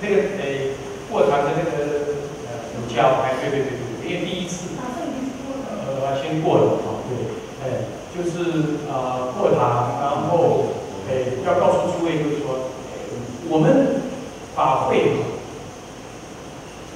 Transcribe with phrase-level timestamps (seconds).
[0.00, 0.72] 那个诶
[1.10, 1.70] 过堂的那个
[2.46, 3.70] 呃有教，哎，对对对
[4.02, 4.66] 对，因为第一次。
[5.98, 7.12] 呃先过了啊，对，
[7.62, 7.64] 哎，
[8.14, 8.30] 就是
[8.88, 10.66] 啊过堂，然后
[11.08, 11.10] 哎
[11.44, 12.70] 要告诉诸位，就是说，
[13.48, 14.00] 我们
[14.54, 14.98] 法会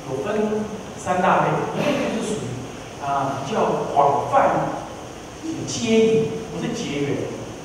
[0.09, 0.63] 有分
[0.97, 1.87] 三大类，一类
[2.17, 3.61] 就是属于啊比较
[3.95, 4.35] 广泛
[5.67, 7.17] 接引，不是结缘，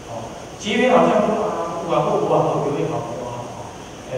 [0.09, 0.25] 哦，
[0.59, 3.46] 结缘好像说啊不管后不好，后有也好，不好，
[4.12, 4.13] 哎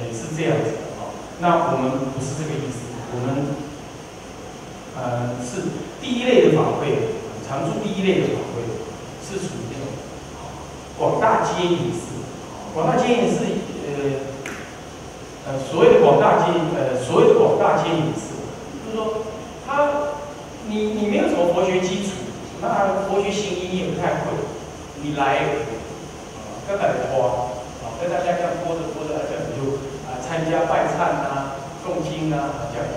[0.00, 3.64] 哎是这样子的哦，那我们不是这个意思，我们。
[4.94, 8.62] 呃，是第一类的法会，常住第一类的法会，
[9.26, 9.90] 是属于那种
[10.96, 12.22] 广大接引式。
[12.72, 13.42] 广大接引式，
[13.82, 18.38] 呃，呃，所谓的广大接，呃，所谓的广大接引式，
[18.86, 19.26] 就是说，
[19.66, 20.14] 他，
[20.68, 22.30] 你你没有什么佛学基础，
[22.62, 24.30] 那佛学心意你也不太会，
[25.02, 25.38] 你来，
[26.38, 27.50] 啊，跟大家花，
[27.82, 29.42] 啊，跟大家这样播着播着，这样
[30.24, 32.88] 参加拜忏啊、诵经啊，这样。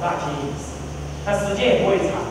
[0.00, 0.80] 大接饮食，
[1.26, 2.24] 那时间也不会长，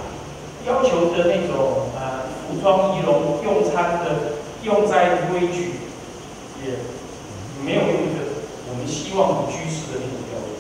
[0.65, 5.77] 要求的那种呃服装仪容、用餐的用斋的规矩，
[6.65, 6.81] 也
[7.63, 10.57] 没有用的我们希望居士的那种标准，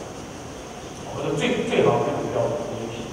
[1.09, 3.09] 或者最最好那种标准东西。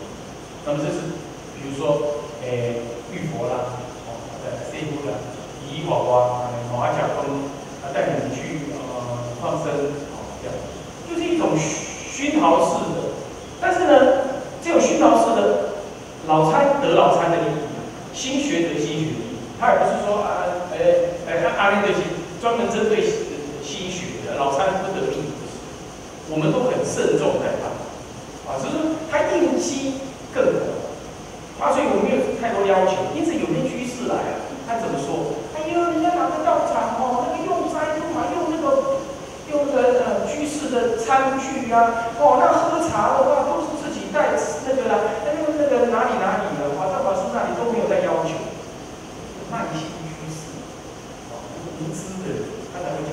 [0.67, 1.17] 那么这是
[1.57, 5.25] 比如说诶玉佛啦，哦在这一部的
[5.65, 7.49] 仪娃娃、马甲崩
[7.81, 9.73] 啊带你们去呃放生，
[10.13, 10.53] 哦这样，
[11.09, 13.17] 就是一种熏陶式的。
[13.59, 15.81] 但是呢，这种熏陶式的
[16.29, 17.73] 老餐得老餐的意义，
[18.13, 20.45] 新学得新学的意义，他也不是说啊，
[20.77, 20.77] 哎
[21.25, 22.05] 哎，他阿弥陀佛
[22.39, 23.01] 专门针对
[23.65, 25.25] 新学的老餐不得意，
[26.29, 27.73] 我们都很慎重在看，
[28.45, 28.77] 啊，只是
[29.11, 30.05] 他应激
[30.35, 30.61] 更多，
[31.59, 33.17] 啊，所以我们没有太多要求。
[33.17, 34.37] 因此有些居士来啊，
[34.69, 35.33] 他怎么说？
[35.57, 39.01] 哎呦，人家哪个道场哦，那个用斋用嘛，用那个
[39.49, 43.57] 用的呃居士的餐具啊，哦，那喝茶的话。
[44.17, 44.33] 在
[44.65, 44.97] 那个啦，
[45.29, 48.33] 那个那个哪里哪里的，华藏法师那里都没有在要求，
[49.53, 50.57] 耐心居士，
[51.29, 51.37] 哦，
[51.77, 53.13] 无知的，他才会讲。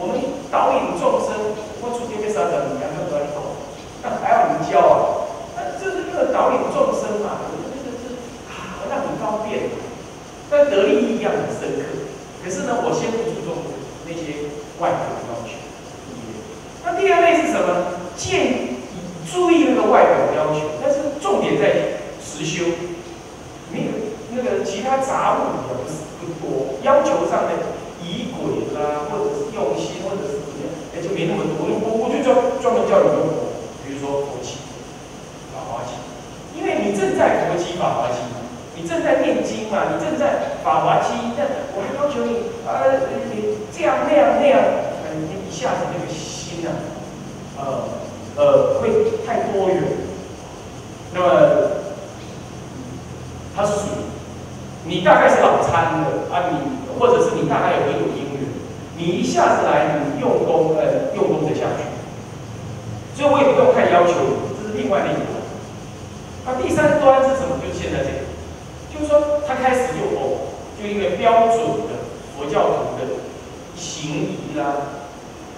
[0.00, 0.16] 我们
[0.50, 1.52] 导引众生，
[1.84, 3.60] 我出去被杀掉，你两个都要懂，
[4.00, 4.96] 那还要你教啊？
[5.54, 8.16] 那这是一个导引众生嘛，这个是
[8.48, 9.68] 啊，那很方便，
[10.48, 12.08] 但得利益一样很深刻。
[12.42, 13.76] 可是呢，我先不注重
[14.08, 14.48] 那些
[14.80, 15.60] 外表的要求。
[16.82, 18.00] 那第二类是什么？
[18.16, 18.80] 见。
[19.30, 22.66] 注意那个外表的要求，但是重点在实修，
[23.70, 27.70] 没有那个其他杂物的不是不多，要求上的
[28.02, 31.62] 仪轨啦，或者是用心，或者是怎么样，哎就没那么多。
[31.62, 33.54] 我我就专专门叫你用佛，
[33.86, 34.58] 比如说佛器、
[35.54, 35.94] 法华器，
[36.58, 38.26] 因为你正在佛器、法华器，
[38.74, 41.46] 你正在念经嘛，你正在法华期，那
[41.78, 42.82] 我还要求你啊，
[43.30, 44.58] 你这样那样那样，
[45.22, 46.74] 你一下子那个心啊，
[47.62, 48.00] 呃。
[48.36, 48.88] 呃，会
[49.26, 49.82] 太多元。
[51.12, 51.26] 那么，
[53.54, 58.40] 它是属于你大概是老参的啊，你或者是你大概有很有因缘，
[58.96, 65.42] 你一下子来，你用功呃用功的下去，所以我也不用太要求你，这是另外的一个。
[66.46, 67.58] 那第三端是什么？
[67.60, 68.24] 就是现在这个，
[68.94, 71.58] 就是说他开始就哦，就一个标准
[71.90, 72.06] 的
[72.38, 73.20] 佛教徒的
[73.76, 74.76] 行仪啦、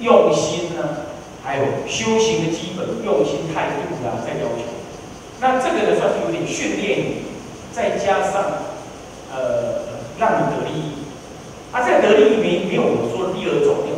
[0.00, 1.12] 用心啦。
[1.44, 4.62] 还有修行的基本用心态度啊，在要求。
[5.40, 7.22] 那这个呢，算是有点训练你，
[7.72, 8.62] 再加上
[9.34, 9.82] 呃，
[10.20, 11.02] 让你得利益。
[11.72, 13.96] 啊，这个得利益没没有我说的第二种，没有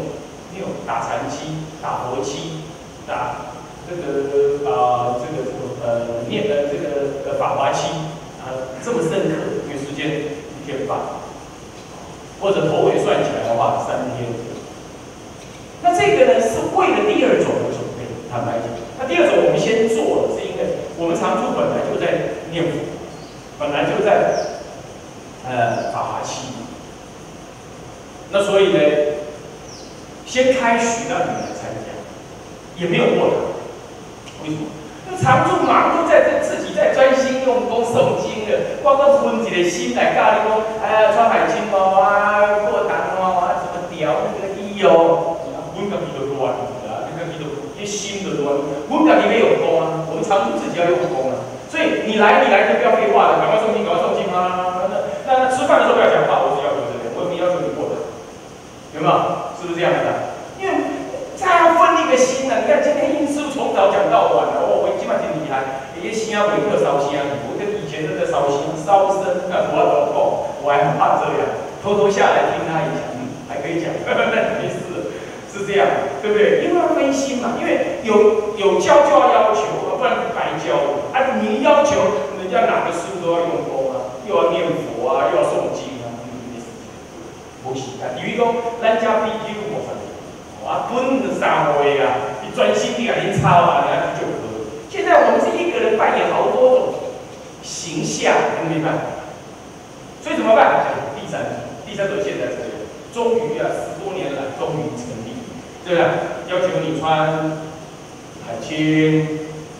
[0.54, 2.62] 没有打禅期、打佛期、
[3.06, 3.50] 打
[3.88, 7.88] 这个啊这个这个呃念的这个呃法华期
[8.40, 10.96] 啊这么深刻，因为时间一天半，
[12.40, 14.30] 或者头尾算起来的话三天。
[15.82, 18.06] 那这个呢，是为了第二种的准备。
[18.30, 18.66] 坦白讲，
[18.98, 22.78] 那第二种我们先做，是因为我们常住本来就在念佛，
[23.58, 24.34] 本来就在
[25.46, 26.48] 呃法华期。
[28.34, 28.80] 那所以呢，
[30.26, 31.94] 先开许让你来参加，
[32.74, 33.38] 也没有过堂。
[34.42, 34.66] 为什么？
[35.06, 45.38] 那常住忙都在这自己在专心用功诵经的，光个分己的心来教你说，哎呀，穿海青毛啊，过堂哦啊，怎么调那个衣哦。
[45.78, 46.50] 阮家己就乱
[46.90, 47.46] 啊，你家己就
[47.78, 48.50] 一心就乱。
[48.90, 51.38] 阮家己没有功啊，我们常住自己要用功啊。
[51.70, 54.90] 所以你来，你来就不要废话了，赶快诵经，赶快诵经啊！
[54.90, 58.06] 那那那吃饭的时候不要讲话，我是要求这个，我也没要求你过的，
[58.94, 59.14] 有没有？
[59.58, 60.38] 是不是这样的？
[60.62, 60.70] 因为
[61.34, 62.53] 这样分一个心啊！
[62.64, 71.44] 你看今天印师傅从早讲到晚了，哦，我今晚挺厉害，一些新啊鬼客烧香，我跟以前都在烧香烧生，那我老痛，我还很怕这样，
[71.84, 74.80] 偷偷下来听他一下，嗯，还可以讲，那没事。
[75.52, 75.86] 是这样，
[76.24, 76.64] 对不对？
[76.64, 80.74] 因为要分心嘛，因为有有教就要要求，不然白教。
[81.12, 81.94] 啊，你要求
[82.40, 86.08] 人家哪个师傅都要用功啊，又要念佛啊，又要诵经啊，
[87.62, 88.16] 不行啊。
[88.16, 88.50] 比如讲，
[88.80, 89.94] 咱家 PQ 我分，
[90.64, 94.70] 我本的三位啊，专心地啊，你抄啊，人家就可。
[94.90, 96.94] 现在我们是一个人扮演好多种
[97.62, 98.34] 形象，
[98.70, 98.90] 明白？
[100.22, 100.94] 所以怎么办？
[101.18, 101.40] 第三，
[101.84, 105.34] 第三种现在是，终于啊，十多年来终于成立。
[105.84, 106.08] 对不对？
[106.48, 107.60] 要求你穿
[108.46, 109.28] 海青，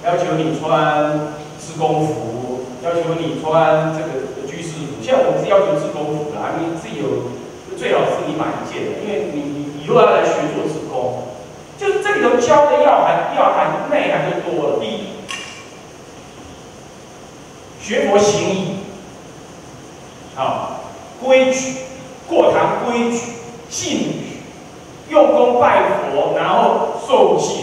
[0.04, 5.00] 要求你穿自工服，要求你穿这个居士服。
[5.00, 7.32] 现在我们是要求自工服的，你自己有
[7.78, 10.44] 最好是你买一件，因为你你以后要来学，
[12.24, 14.78] 头教的要含要含内涵就多了。
[14.80, 15.08] 第一，
[17.80, 18.78] 学佛行义，
[20.36, 20.80] 啊，
[21.22, 21.76] 规矩，
[22.26, 23.18] 过堂规矩，
[23.68, 24.24] 信语。
[25.10, 27.60] 用功拜佛，然后受戒，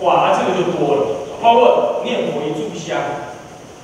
[0.00, 1.06] 哇，这个就多了。
[1.40, 2.98] 包括念佛一炷香，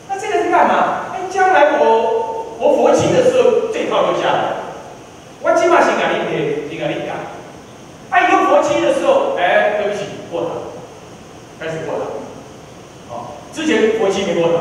[0.08, 1.06] 那这个是干嘛？
[1.14, 4.56] 哎，将来我我佛经的时候，这套就下来。
[5.40, 7.14] 我起码先给你念，先给你讲。
[8.68, 10.50] 七，的时候，哎，对不起，过堂，
[11.58, 12.06] 开始过堂。
[13.08, 14.60] 好，之前佛经没过堂，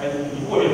[0.00, 0.64] 哎，你过了。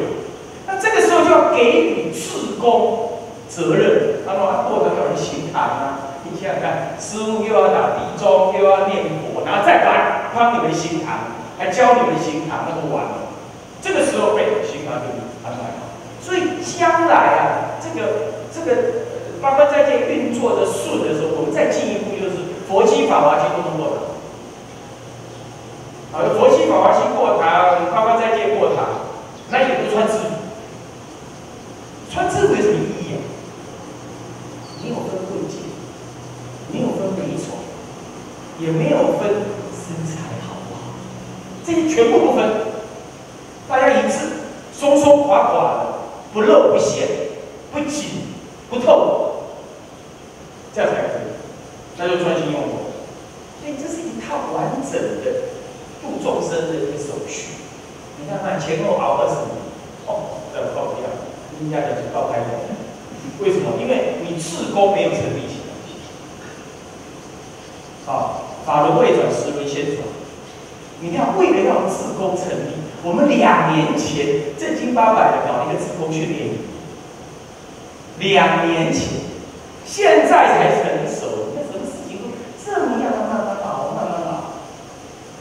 [0.67, 3.09] 那这个时候就要给予自功。
[3.53, 13.29] 责任，他说他过程有人行堂啊，你想想看，师傅又要打地钟，又要念佛，然后再来帮你们行堂，还教你们行堂，那就完了。
[13.83, 15.13] 这个时候被行堂给
[15.45, 15.93] 安排好，
[16.25, 17.15] 所以将来
[17.45, 19.05] 啊，这个这个
[19.43, 22.22] 八关斋戒运作的顺的时候，我们再进一步
[22.73, 23.99] 佛经法华经都通过堂，
[26.11, 29.13] 好，佛经法华经过堂，八关斋戒过堂，
[29.51, 30.25] 那也不穿制服，
[32.11, 33.21] 穿制服有什么意义啊？
[34.83, 35.61] 没有分贵贱，
[36.73, 37.61] 没有分美丑，
[38.59, 39.29] 也没有分
[39.77, 40.97] 身材好不好，
[41.67, 42.43] 这些全部不分，
[43.69, 44.17] 大家一致，
[44.73, 45.87] 松松垮垮的，
[46.33, 47.07] 不露不显，
[47.71, 48.33] 不紧
[48.71, 49.43] 不透，
[50.75, 51.29] 这样才可以，
[51.99, 52.73] 那就专心用功。
[53.61, 55.53] 所以这是一套完整的
[56.03, 57.53] 度众生的一个手续。
[58.23, 59.59] 你看看前后熬二十年，
[60.07, 61.11] 哦，这报不一样，
[61.59, 62.47] 人家讲是报开的。
[63.41, 63.75] 为什么？
[63.83, 65.75] 因为你自宫没有成立起来。
[68.07, 70.07] 好，法轮未转，时轮先转。
[71.01, 76.59] 你看，为了要自宫成立，我们两年前正经八百的搞一个自宫训练营。
[78.19, 79.19] 两年前，
[79.85, 81.51] 现在才成熟。
[81.57, 82.31] 那什么事情都
[82.65, 84.63] 这么样的慢慢熬，慢慢熬。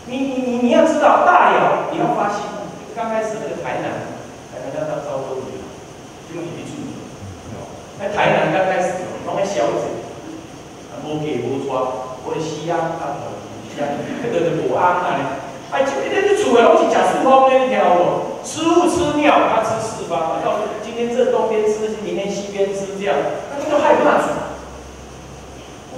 [0.08, 2.42] 你你你你要知道，大了你要发心。
[3.02, 4.14] 刚开始那个台南，
[4.54, 5.58] 台南要到招州去，
[6.30, 6.86] 就用一注。
[7.98, 8.94] 在台南刚开始，
[9.26, 9.90] 拢个小子，
[10.94, 11.82] 啊无给无穿，
[12.22, 13.26] 或者西安啊，
[13.74, 15.18] 西安，迄个就无安啊。
[15.72, 18.38] 哎，今天你厝诶拢是食四方的，你听有无？
[18.46, 20.38] 吃物吃尿，他吃四方。
[20.46, 23.18] 要是今天这东边吃，明天西边吃，这样，
[23.50, 24.30] 那就害怕煮。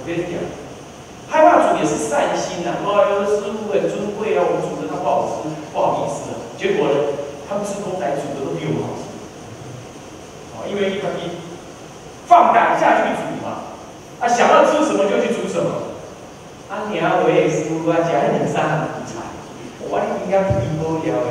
[0.06, 0.40] 跟你讲，
[1.28, 2.80] 害怕煮也是善心呐。
[2.88, 6.43] 哇，有的师傅很尊贵啊，我们煮的他不好吃，不好意思啊。
[6.56, 6.94] 结果呢，
[7.48, 9.02] 他们吃公仔煮的都比我好吃。
[10.54, 11.30] 哦，因为一般一。
[12.26, 13.68] 放胆下去煮嘛，
[14.18, 15.92] 啊，想要吃什么就去煮什么，
[16.72, 19.20] 啊，你啊，落去师傅啊，食迄两三行菜，
[19.84, 21.28] 我哩应该皮无了的。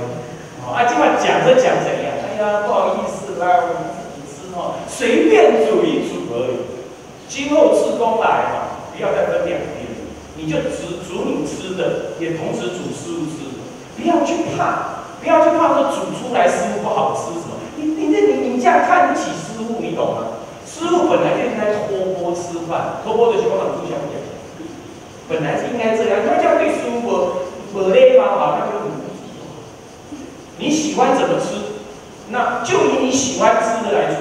[0.62, 6.62] 哦，啊，今晚讲着讲着呀，哎呀，不好意思啦，我们自己吃哦，随便煮一煮而已。
[7.28, 9.90] 今后自宫来嘛，不要再分两边，
[10.38, 13.66] 你就只煮你吃的，也同时煮师傅吃的，
[13.98, 17.56] 不要去怕，不要去怕说煮出来师傅不好吃什么。
[17.78, 20.18] 你你这你你这样看不起师傅，你懂吗？
[20.68, 24.20] 师傅本来就应该托钵吃饭，托钵的情况不相讲，
[25.30, 26.20] 本来是应该这样。
[26.26, 28.26] 那这样对师傅我我累吗？
[28.38, 28.92] 好，那就很
[30.58, 31.56] 你喜欢怎么吃，
[32.30, 34.16] 那就以你喜欢吃的来煮。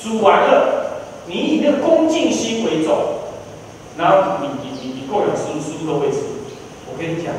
[0.00, 2.96] 煮完了，你以那个恭敬心为重，
[3.96, 6.18] 然后你你你你供养师傅，师傅都会吃。
[6.86, 7.32] 我跟你讲，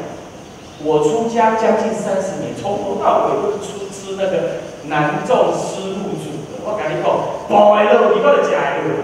[0.82, 6.64] 我出家将近三十年，从头到尾都是出吃那个南众师傅煮的。
[6.64, 7.06] 我跟你讲，
[7.52, 9.04] 包的肉你我就食的了。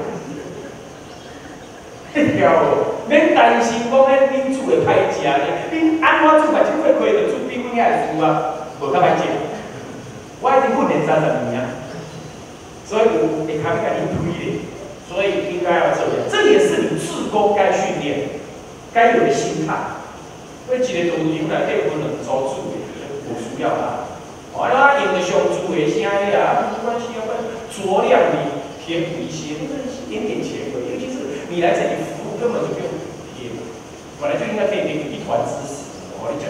[2.13, 9.27] 嘿条哦，免担心讲迄恁煮的歹食咧，恁安怎煮嘛，真会亏的，煮比阮遐会煮啊，无较歹食。
[10.39, 11.75] 我已经训练三十年啊，
[12.87, 14.63] 所以我会较甲你推的，
[15.11, 18.39] 所以应该要这样，这也是你自宫该训练、
[18.93, 19.75] 该有的心态。
[20.69, 22.81] 为一个东西来对分两组煮的，
[23.29, 24.09] 有需要啦。
[24.53, 26.09] 完了，用的上煮的声呀，
[26.71, 27.27] 没关系啊，
[27.69, 30.93] 酌量的填补一些，那个一点点钱而已。
[30.93, 32.87] 尤其是你来这里服务，根本就不用
[33.37, 33.51] 贴，
[34.19, 35.91] 本来就应该可以给你一团知识。
[36.17, 36.49] 我跟你讲。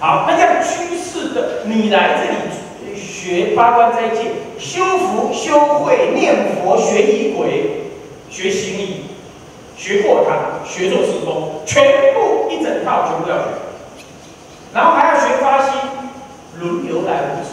[0.00, 7.82] 好，那这样趋势的，你来这里学八关斋戒，修福、修慧、念佛、学仪轨、
[8.30, 9.07] 学心意、
[9.78, 13.44] 学过堂、学做事功，全部一整套全部要学，
[14.74, 15.80] 然后还要学发心，
[16.58, 17.50] 轮流来无止。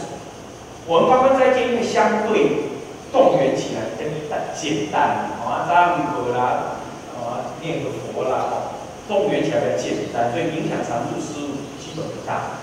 [0.88, 2.74] 我们八关斋戒因为相对
[3.12, 4.10] 动员起来更
[4.52, 6.82] 简单，啊，扎弥陀啦，
[7.14, 8.74] 啊，念个佛啦，
[9.06, 12.58] 动员起来比较简单，所以影响常住师傅基本不大，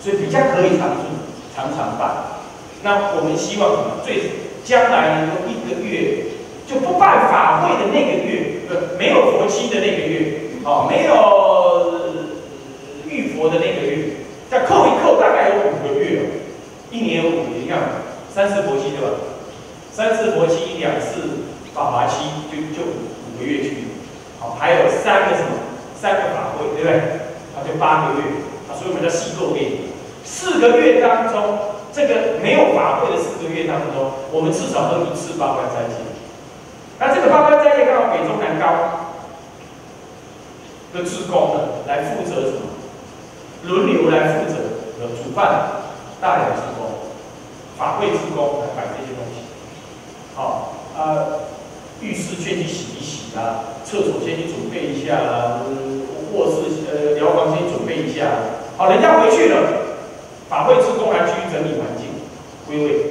[0.00, 1.02] 所以比较可以常住，
[1.54, 2.38] 常常办。
[2.82, 4.06] 那我们希望什么？
[4.06, 4.30] 最
[4.64, 6.26] 将来能够一个月
[6.66, 8.49] 就不办法会的那个月，
[8.98, 10.32] 没有佛期的那个月，
[10.64, 11.14] 哦，没有
[13.08, 14.16] 遇佛的那个月，
[14.50, 16.22] 再扣一扣，大概有五个月，
[16.90, 17.78] 一年有五年，你看
[18.32, 19.16] 三次佛期对吧？
[19.92, 23.74] 三次佛期，两次法华期，就就五个月去，
[24.38, 25.50] 好，还有三个什么？
[26.00, 26.96] 三个法会，对不对？
[27.52, 28.24] 啊，就八个月，
[28.68, 29.90] 啊，所以我们叫细构月。
[30.22, 31.58] 四个月当中，
[31.92, 36.09] 这个没有法会的四个月当中，我们至少喝一次八关斋戒。
[37.00, 39.08] 那这个八关斋戒刚好北中南高
[40.92, 42.60] 的职工呢，来负责什么？
[43.64, 44.56] 轮流来负责
[45.00, 45.80] 呃煮饭、
[46.20, 46.86] 大寮职工、
[47.78, 49.48] 法会职工来摆这些东西。
[50.34, 51.40] 好，呃，
[52.02, 55.60] 浴室先去洗一洗啦，厕所先去准备一下啦，
[56.34, 58.26] 卧室呃疗房先准备一下。
[58.76, 59.56] 好，人家回去了，
[60.50, 62.08] 法会职工来去整理环境，
[62.66, 63.04] 归位。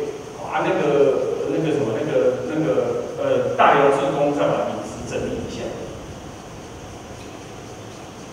[0.46, 2.99] 啊，那个那个什么，那个那个
[3.58, 5.64] 大寮职工再把名字整理一下。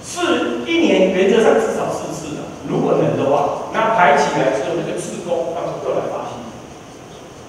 [0.02, 6.38] 是一年原则上至少四次的，如果能的话，那排起来之后，那个职工他们各来发心。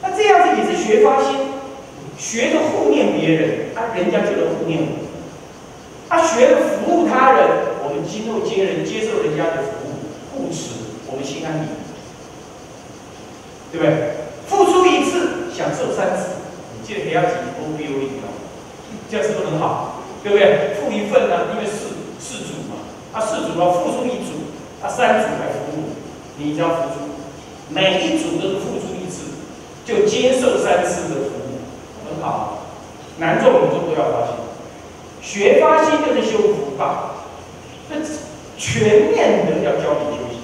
[0.01, 1.37] 那这样子也是学发心，
[2.17, 5.07] 学着护念别人，啊，人家就能护念我。
[6.09, 7.47] 他学着服务他人，
[7.83, 9.91] 我们今后接人接受人家的服务，
[10.33, 10.71] 护持，
[11.11, 11.67] 我们心安理，
[13.71, 14.15] 对不对？
[14.47, 16.39] 付出一次，享受三次，
[16.79, 18.31] 你记得不要紧 O B O E 哦，
[19.11, 19.93] 这样是不是好？
[20.23, 20.75] 对不对？
[20.75, 22.75] 付一份呢，因为四四组嘛，
[23.13, 25.93] 他四组要付出一组，他三组来服务，
[26.37, 26.95] 你只要付出，
[27.69, 29.31] 每一组都是付出一次，
[29.85, 31.61] 就接受三次的服务，
[32.03, 32.65] 很好。
[33.19, 34.35] 男众女众都要发心，
[35.21, 37.11] 学发心就是修福报，
[37.87, 37.95] 这
[38.57, 40.41] 全面的要教你修行。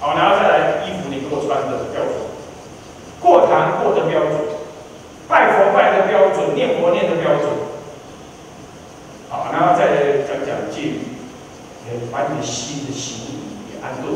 [0.00, 2.12] 好，然后再来衣服你给我穿的标准，
[3.20, 4.34] 过堂过的标准，
[5.28, 7.71] 拜佛拜的标准，念佛念的标准。
[10.52, 11.00] 好，然后再讲讲戒律，
[11.88, 14.12] 呃，把你的心的行仪也安顿。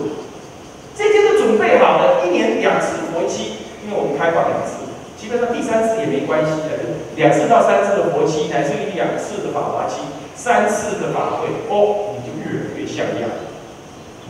[0.96, 10.00] 这些都准备好了，一年两次佛期，因为我们开放两次，基本上第三次也没关系的，两次到三次的佛期，乃至于两次的法华期，
[10.34, 13.28] 三次的法会，哦，你就越来越像样，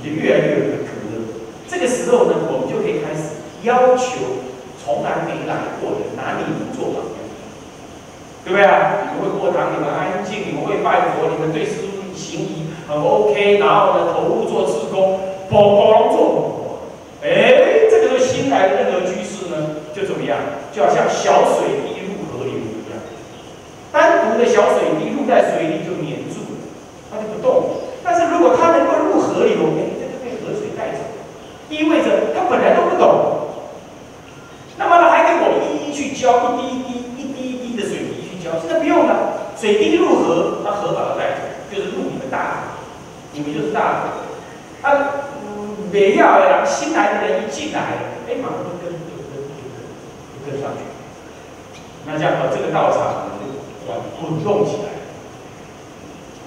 [0.02, 1.22] 你就越来越有可乐。
[1.68, 4.42] 这个时候呢，我们就可以开始要求
[4.82, 7.22] 从来没来过的拿你们做榜样，
[8.42, 9.14] 对不对啊？
[9.14, 11.85] 你们会过堂，你们安静，你们会拜佛，你们对师
[13.02, 16.78] OK，拿我的投入做自工，包包做佛，
[17.22, 20.38] 哎，这个时候新来的任何居士呢，就怎么样？
[20.72, 22.98] 就要像小水滴入河流一样，
[23.92, 26.56] 单独的小水滴入在水里就黏住了，
[42.30, 42.76] 大，
[43.32, 44.88] 你们就是大的。
[44.88, 44.88] 啊，
[45.92, 47.80] 没要的人，新来的人一进来，
[48.28, 49.78] 哎，马上就跟就跟就跟
[50.34, 50.82] 就跟上去。
[52.04, 53.46] 那这样把这个道场就
[54.28, 54.90] 滚动起来，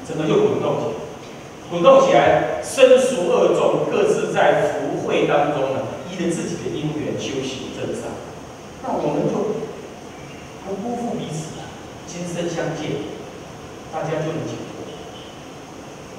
[0.08, 0.94] 整个就滚动起来，
[1.72, 5.80] 滚动起来，生熟二众各自在福慧当中呢，
[6.12, 8.12] 依着自己的因缘修行正上。
[8.84, 9.34] 那我们就
[10.66, 11.64] 不辜负彼此了，
[12.06, 13.18] 今生相见。
[13.92, 14.86] 大家就能解脱。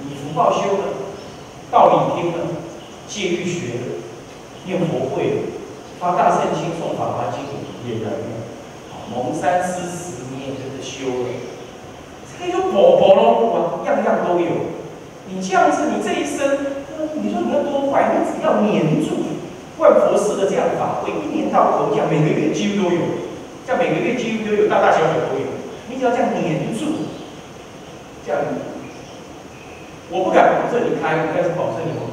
[0.03, 0.85] 你福报修了，
[1.71, 2.39] 道理听了，
[3.07, 3.87] 戒律学了，
[4.65, 5.43] 念佛会了，
[6.01, 7.45] 发大圣经诵法华经
[7.87, 8.17] 也能了。
[9.13, 11.29] 蒙山施食你也跟着修了，
[12.41, 14.73] 这个就宝宝喽，样样都有。
[15.29, 16.65] 你这样子，你这一生，
[17.21, 19.37] 你说你要多坏，你只要黏住
[19.79, 23.03] 万佛寺的这样法会，一年到头讲，每个月几乎都有，
[23.67, 25.47] 像每个月几乎都有，大大小小都有。
[25.91, 27.13] 你只要这样黏住。
[28.27, 28.41] 这样，
[30.11, 32.09] 我不敢保证你开，但是保证你往，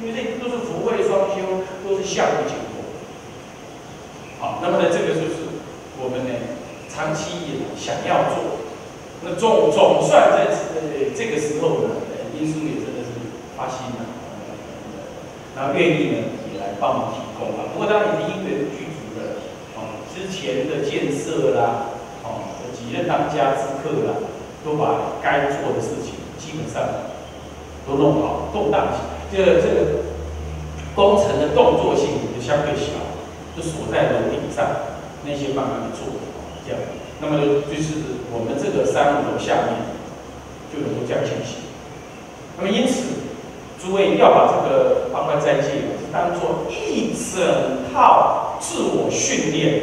[0.00, 2.86] 因为这都是福慧双修，都是相互结果。
[4.38, 5.60] 好，那么呢，这个就是
[6.00, 6.32] 我们呢
[6.88, 8.59] 长期以来想要做。
[9.22, 13.08] 那总总算在呃这个时候呢，呃英叔也真的是
[13.56, 14.06] 发心了，
[15.56, 16.16] 然后愿意呢
[16.52, 17.68] 也来帮忙提供啊。
[17.72, 19.40] 不过当你的因缘具足了，
[19.76, 21.92] 哦，之前的建设啦，
[22.24, 24.14] 哦，几任当家之客啦。
[24.62, 26.84] 都把该做的事情基本上
[27.88, 29.24] 都弄好，动荡起来。
[29.32, 30.04] 这个这个
[30.94, 32.92] 工程的动作性就相对小，
[33.56, 34.66] 就锁在楼顶上，
[35.24, 36.12] 那些慢慢的做，
[37.20, 39.76] 那么就是我们这个三五楼下面
[40.72, 41.60] 就能够这样进行。
[42.56, 43.02] 那么因此，
[43.78, 45.68] 诸位要把这个八关斋戒
[46.12, 49.82] 当做一整套自我训练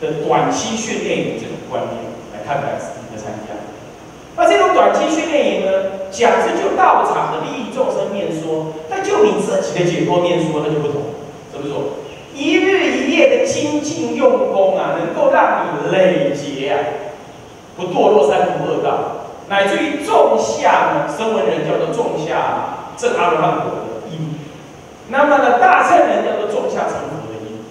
[0.00, 1.94] 的短期训练营这种观念
[2.32, 3.54] 来看待自己的参加。
[4.36, 11.02] 那这种短期训练营呢，讲是就道场的利益众生面说，但就你自己的解脱面说，那就不同。
[11.52, 12.03] 怎么说？
[13.14, 16.76] 业的精进用功啊，能够让你累劫啊，
[17.76, 24.38] 不堕落三途恶道，乃至于种下呢，声闻人叫做种下正阿罗汉果的因。
[25.08, 27.64] 那么呢，大乘人叫做种下成佛的因。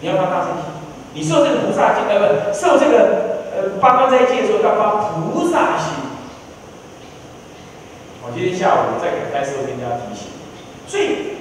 [0.00, 0.64] 你要发大乘心，
[1.14, 2.98] 你受这个菩萨戒，呃，不，受这个
[3.54, 3.78] 呃。
[3.80, 5.94] 八关斋戒的时候要发菩萨心。
[8.22, 10.28] 我今天下午再给开始跟大家提醒，
[10.86, 11.38] 所以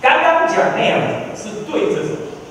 [0.00, 1.06] 刚刚讲那样子
[1.70, 2.02] 对着，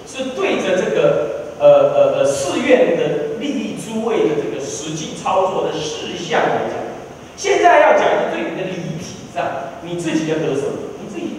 [0.07, 6.77] 是对着这个呃呃呃寺院的利益诸位的这个实际操作的事项来讲。
[7.35, 9.45] 现在要讲的对你的理体上，
[9.83, 10.77] 你自己要得什么？
[11.01, 11.37] 你自己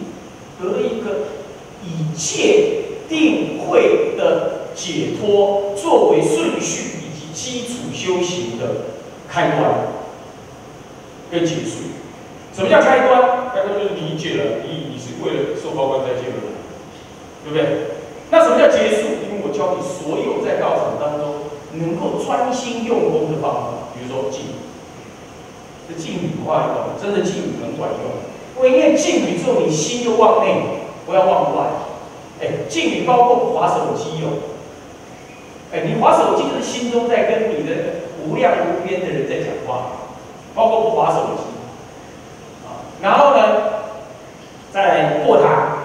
[0.61, 1.27] 得一个
[1.83, 4.55] 以戒定慧的。
[4.77, 8.93] 解脱作为顺序以及基础修行的
[9.27, 9.89] 开端
[11.31, 11.97] 跟结束。
[12.53, 13.55] 什么叫开端？
[13.55, 16.46] 开端就是理解了，你你是为了受报关在戒而来，
[17.47, 17.95] 对不对？
[18.29, 19.23] 那什么叫结束？
[19.23, 21.47] 因为我教你所有在道场当中
[21.79, 24.59] 能够专心用功的方法，比如说静，
[25.87, 28.27] 这静语不好用，真的静语很管用。
[28.59, 30.57] 因为念静语之后，你心就往内，
[31.07, 31.65] 不要往外。
[32.41, 34.43] 哎，静语包括划手机哦。
[35.73, 37.75] 哎，你划手机就是心中在跟你的
[38.27, 39.93] 无量无边的人在讲话，
[40.55, 41.43] 包括不划手机
[42.67, 42.83] 啊。
[43.03, 43.43] 然后呢，
[44.73, 45.76] 在过堂，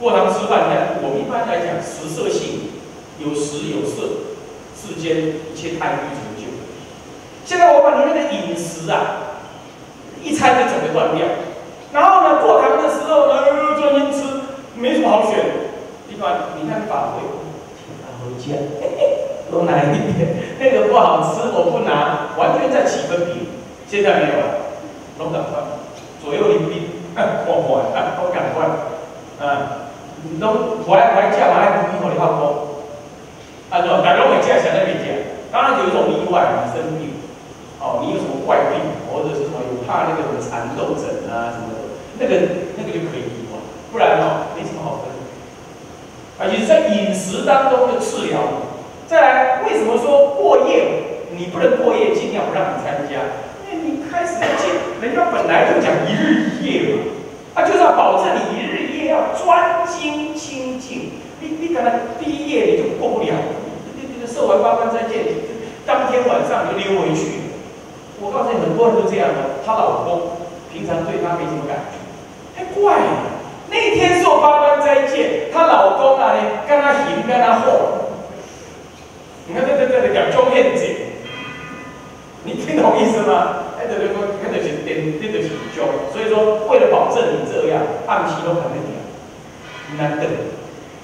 [0.00, 2.72] 过堂吃饭呢，我们一般来讲食色性
[3.18, 4.32] 有食有色，
[4.74, 6.48] 世间一切贪欲成就。
[7.44, 9.36] 现在我把你那个饮食啊，
[10.24, 11.26] 一餐就整个断掉。
[11.92, 14.40] 然后呢，过堂的时候呢，专心吃，
[14.74, 15.38] 没什么好选。
[16.08, 17.20] 一般你看法会。
[18.20, 18.56] 回家，
[19.50, 23.34] 多拿一点，那个不好吃，我不拿，完全在起分别。
[23.88, 24.44] 现在没有了，
[25.18, 25.60] 拢赶快，
[26.22, 27.84] 左右邻居，换换，
[28.16, 28.64] 都赶快，
[29.40, 29.88] 啊，
[30.38, 32.84] 拢回来回来叫，还不依我的话说，
[33.70, 35.10] 啊，对，大家回家想那边讲，
[35.50, 37.18] 当然有一种例外，你生病，
[37.80, 42.30] 哦，你有什么怪病，或者是什么有怕那个什么蚕豆疹啊什么的，那个
[42.76, 43.58] 那个就可以例外，
[43.90, 45.10] 不然哦，没什么好分。
[46.40, 48.40] 而且在饮食当中的治疗。
[49.10, 51.26] 再来，为什么说过夜？
[51.36, 53.18] 你不能过夜，尽量不让你参加，
[53.66, 54.70] 因为你开始进，
[55.02, 57.02] 人家本来就讲一日一夜嘛，
[57.52, 61.12] 他就是要保证你一日一夜要专精清净。
[61.40, 63.32] 你你可能毕业你就过不了，
[63.96, 65.34] 你你你受完八关斋戒，你
[65.86, 67.50] 当天晚上你就溜回去。
[68.20, 69.64] 我告诉你，很多人都这样的。
[69.64, 70.36] 她老公
[70.70, 71.96] 平常对她没什么感觉，
[72.54, 73.00] 还怪。
[73.70, 78.12] 那天受八关斋戒，她老公啊呢，跟她行，跟她和。
[79.48, 80.94] 你看这这这的两种陷阱，
[82.44, 83.72] 你听懂意思吗？
[83.80, 85.88] 哎，对对对，看得起点，这个起胸。
[86.12, 88.99] 所以说，为了保证你这样，按期都肯定。
[89.96, 90.26] 难得，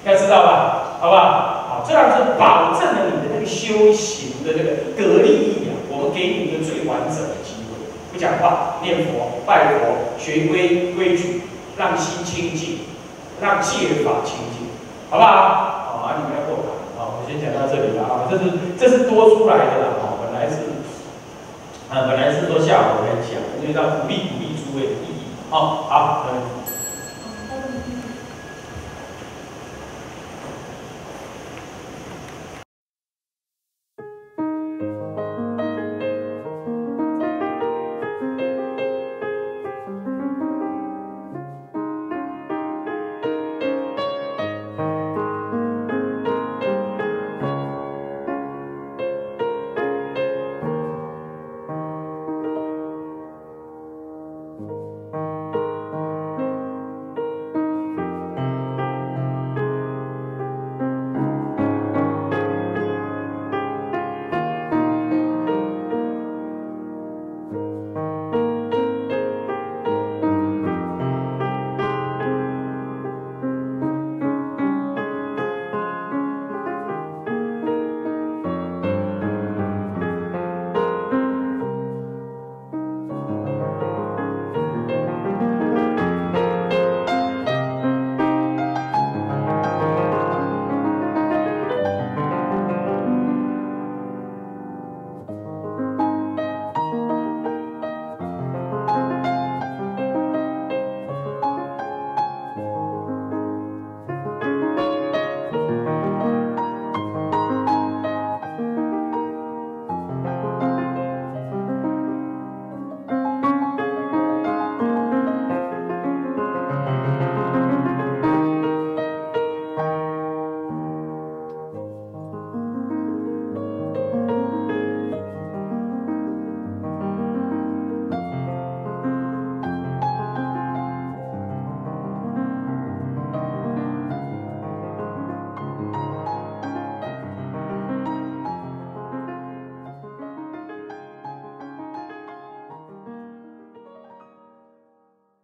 [0.04, 0.98] 要知道吧？
[1.00, 1.22] 好不好？
[1.68, 5.76] 好，这样是保证了你的那个修行的那个得利益啊。
[5.90, 7.76] 我们给你一个最完整的机会，
[8.12, 11.42] 不讲话，念佛、拜佛、学规规矩，
[11.76, 12.80] 让心清净，
[13.40, 14.68] 让戒法清净，
[15.10, 15.30] 好不好？
[15.30, 16.70] 好，啊，你们要过来。
[16.96, 18.44] 好，我先讲到这里了啊，这是
[18.78, 20.80] 这是多出来的了啊，本来是，
[21.92, 25.28] 啊，本来是说下午来讲，因为要鼓励鼓励诸位的意义。
[25.50, 26.55] 好，好，嗯。